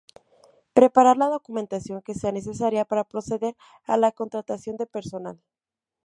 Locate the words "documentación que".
1.27-2.15